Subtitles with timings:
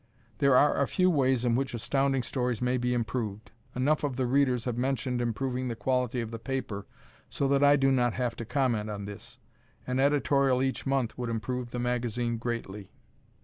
[0.39, 3.51] There are a few ways in which Astounding Stories may be improved.
[3.75, 6.87] Enough of the readers have mentioned improving the quality of the paper
[7.29, 9.37] so that I do not have to comment on this.
[9.85, 12.89] An editorial each month would improve the magazine greatly.